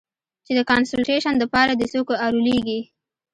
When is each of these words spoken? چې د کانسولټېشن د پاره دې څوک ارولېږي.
چې 0.45 0.51
د 0.57 0.59
کانسولټېشن 0.69 1.33
د 1.37 1.43
پاره 1.53 1.73
دې 1.79 1.87
څوک 1.93 2.07
ارولېږي. 2.25 2.81